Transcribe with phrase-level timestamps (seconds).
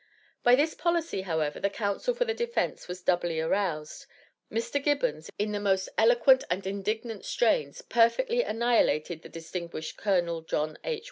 [0.41, 4.07] By this policy, however, the counsel for the defense was doubly aroused.
[4.51, 4.83] Mr.
[4.83, 10.99] Gibbons, in the most eloquent and indignant strains, perfectly annihilated the "distinguished Colonel John H.